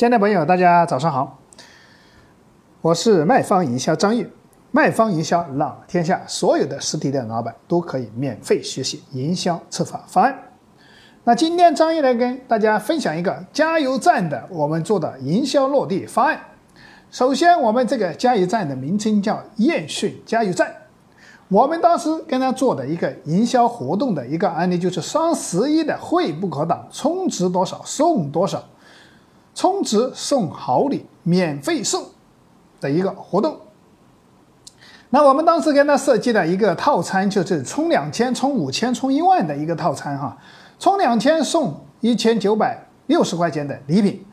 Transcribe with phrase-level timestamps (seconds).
[0.00, 1.38] 亲爱的朋友大家早上好，
[2.80, 4.32] 我是卖方营销张玉。
[4.70, 10.34] 卖方营销让天下所有的实体店老板都可以免费学习营销策划方案。
[11.24, 16.40] 那今天张玉来跟大家分享一个加油站的我们做的营销落地方案。
[17.10, 20.74] 首先，我们这个加油站的名称叫燕顺加油站。
[21.48, 28.64] 我们当时跟他做的一个营销活动的一个案例，就是双十一的会不可挡，充值多少送多少，
[29.60, 32.02] 充值送好礼，免费送
[32.80, 33.60] 的一个活动。
[35.10, 40.34] 那我们当时给他设计了一个套餐，就是充两千、充五千、充一万的一个套餐哈，
[40.78, 44.24] 充两千送一千九百六十块钱的礼品，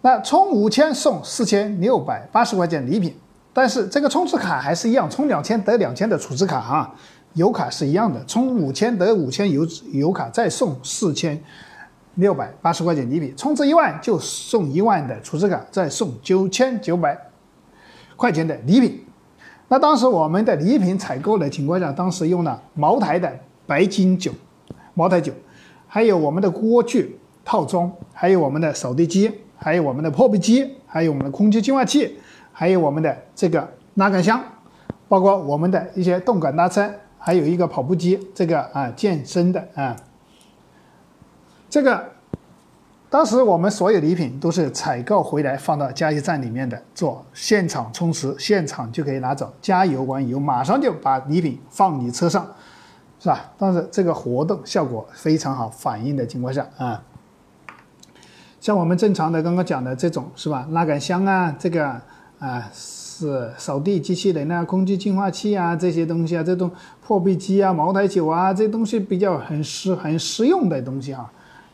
[0.00, 3.14] 那充五千送四千六百八十块钱礼品。
[3.52, 6.94] 但是这个充值卡还是一样，充两千得两千的储值卡啊，
[7.34, 11.38] 油卡是一样的，充五千得五千油油卡，再送四千
[12.18, 17.16] 六百八十块钱礼品，充值一万就送一万的储值卡，再送九千九百
[18.16, 19.04] 块钱的礼品。
[19.68, 23.32] 那当时我们的礼品采购的情况下，当时用了茅台的
[23.66, 24.32] 白金酒，
[24.94, 25.32] 茅台酒，
[25.86, 32.18] 还有我们的锅具套装，还有我们的扫地机，还有我们的破壁机，还有我们的空气净化器。
[32.50, 34.42] 还有我们的这个拉杆箱，
[35.06, 39.94] 包括我们的一些动感单车，还有一个跑步机，这个啊健身的啊，
[41.70, 42.12] 这个
[43.10, 52.46] 当时我们所有礼品都是采购回来放到加油站里面的，做现场充值，现场就可以拿走，加油完油马上就把礼品放你车上，
[53.20, 53.52] 是吧？
[53.58, 57.02] 但是这个活动效果非常好，反应的情况下啊，
[58.60, 60.66] 像我们正常的刚刚讲的这种是吧？
[60.70, 62.00] 拉杆箱啊，这个。
[62.38, 66.70] 啊，是扫地机器人啊，空气净化器啊，这些东西啊，这种
[67.04, 71.28] 破壁机啊，茅台酒啊，这东西比较很实很实用的东西啊。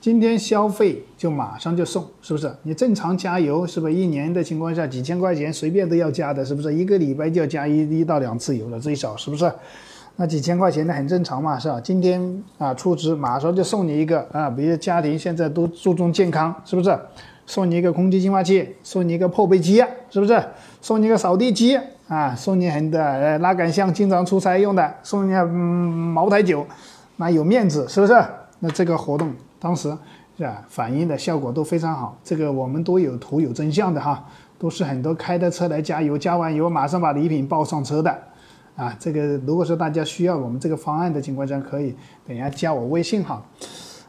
[0.04, 2.54] 今天消费就马上就送，是不是？
[2.62, 3.94] 你正常加油是不是？
[3.94, 6.74] 一年的情况下几千块钱随便都要加的，是不是？
[6.74, 9.50] 一个礼拜就要加一一到两次油了，最少是不是？
[10.16, 11.80] 那几千块钱的很正常嘛，是吧？
[11.80, 16.94] 今天啊出值马上就送你一个啊，比如家庭现在都注重健康，是不是？
[17.46, 20.38] 送你一个空气净化器，送你一个破壁机，是不是？
[20.82, 26.66] 送你一个扫地机啊，送你很的呃拉杆箱，经常出差用的，送你嗯茅台酒，
[27.16, 28.22] 那有面子，是不是？
[28.64, 29.30] 那这个活动
[29.60, 29.94] 当时
[30.38, 32.16] 是吧，反映的效果都非常好。
[32.24, 34.24] 这个我们都有图有真相的哈，
[34.58, 38.10] 都是很多开的车来加油，加完油马上把礼品抱上车的
[38.74, 38.96] 啊。
[38.98, 41.94] 这个如果说大家需要我们这个方案的情况下，可以
[42.26, 43.42] 等一下加我微信哈。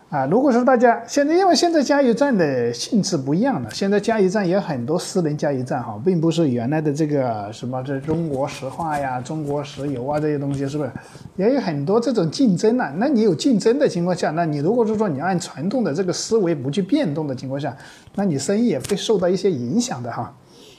[0.07, 10.91] 啊，如果说大家现在，因为现在加油站的性质不一样了，现在加油站也有很多私人加油站哈，并不是原来的这个什么这中国石化呀、中国石油啊这些东西，是不是？
[11.35, 12.93] 也有很多这种竞争了。
[12.97, 17.75] 那你有竞争的情况下，那你如果是说你按传统的这个思维不去变动的情况下，
[18.13, 20.31] 那你生意也会受到一些影响的哈。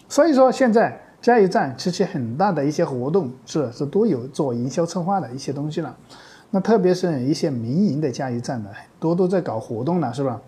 [0.08, 5.94] 所以说现在加油站其实很大的一些活动是是都有做营销策划的一些东西了。
[6.50, 10.40] 那特别是一些民营的加油站呢，多都在搞活动呢，是吧？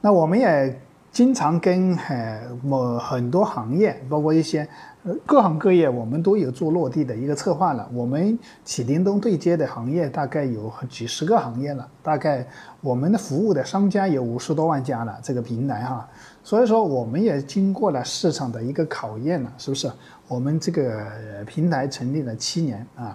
[0.00, 0.80] 那我们也
[1.12, 4.66] 经常跟呃某很多行业，包括一些
[5.04, 7.86] 呃各行各业，我们都有做落地的一个策划了。
[7.92, 12.46] 我们启灵东对接的行业大概有几十个行业了，大概
[12.80, 16.08] 我们的服务的商家有五十多万家了，这个平台哈。
[16.42, 19.92] 所以说，我们也经过了市场的一个考验了，是不是？
[20.28, 21.06] 我们这个
[21.46, 23.14] 平台成立了七年啊，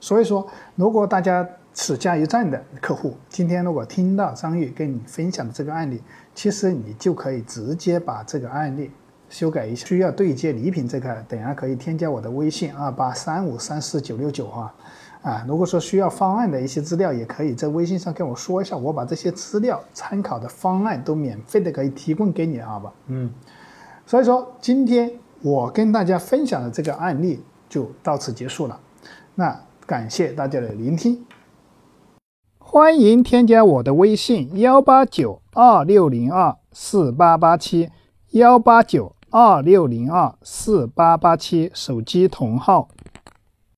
[0.00, 1.48] 所以说，如果大家
[1.80, 6.02] 是加油站的客户，今天如果听到张玉跟你分享的这个案例，
[6.34, 8.90] 其实你就可以直接把这个案例
[9.30, 9.86] 修改一下。
[9.86, 14.74] 需要对接礼品这个，等下可以添加我的微信二八三五三四九六九哈。
[15.22, 22.92] 啊，如果说需要方案的一些资料，也可以在微信上跟我说一下，我把这些资料、参考的方案都免费的可以提供给你，好吧？
[23.06, 23.30] 嗯，
[24.04, 25.08] 所以说今天
[25.42, 28.80] 我跟大家分享的这个案例就到此结束了，
[29.36, 29.56] 那
[29.86, 31.24] 感谢大家的聆听，
[32.70, 37.88] 欢迎添加我的微信幺八九二六零二四八八七
[38.32, 42.90] 幺八九二六零二四八八七手机同号。